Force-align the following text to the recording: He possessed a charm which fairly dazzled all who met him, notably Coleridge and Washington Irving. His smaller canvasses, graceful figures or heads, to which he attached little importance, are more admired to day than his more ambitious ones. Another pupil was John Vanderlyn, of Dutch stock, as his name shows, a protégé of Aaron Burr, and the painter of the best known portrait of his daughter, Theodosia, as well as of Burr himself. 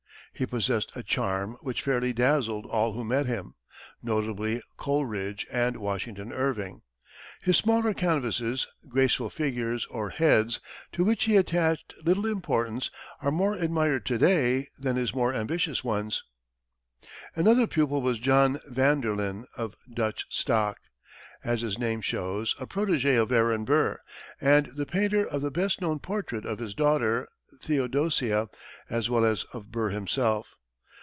He 0.33 0.45
possessed 0.47 0.91
a 0.95 1.03
charm 1.03 1.55
which 1.61 1.83
fairly 1.83 2.13
dazzled 2.13 2.65
all 2.65 2.93
who 2.93 3.03
met 3.03 3.27
him, 3.27 3.53
notably 4.01 4.61
Coleridge 4.75 5.45
and 5.51 5.75
Washington 5.77 6.31
Irving. 6.33 6.81
His 7.41 7.57
smaller 7.57 7.93
canvasses, 7.93 8.65
graceful 8.87 9.29
figures 9.29 9.85
or 9.87 10.09
heads, 10.09 10.59
to 10.93 11.03
which 11.03 11.25
he 11.25 11.35
attached 11.35 11.93
little 12.03 12.25
importance, 12.25 12.89
are 13.21 13.29
more 13.29 13.53
admired 13.53 14.03
to 14.07 14.17
day 14.17 14.67
than 14.79 14.95
his 14.95 15.13
more 15.13 15.31
ambitious 15.33 15.83
ones. 15.83 16.23
Another 17.35 17.67
pupil 17.67 18.01
was 18.01 18.17
John 18.17 18.57
Vanderlyn, 18.67 19.45
of 19.57 19.75
Dutch 19.93 20.25
stock, 20.29 20.79
as 21.43 21.61
his 21.61 21.77
name 21.77 22.01
shows, 22.01 22.55
a 22.59 22.65
protégé 22.65 23.21
of 23.21 23.31
Aaron 23.31 23.63
Burr, 23.63 23.99
and 24.39 24.67
the 24.75 24.87
painter 24.87 25.27
of 25.27 25.41
the 25.43 25.51
best 25.51 25.81
known 25.81 25.99
portrait 25.99 26.45
of 26.45 26.57
his 26.57 26.73
daughter, 26.73 27.27
Theodosia, 27.63 28.47
as 28.89 29.09
well 29.09 29.25
as 29.25 29.43
of 29.51 29.71
Burr 29.73 29.89
himself. 29.89 30.55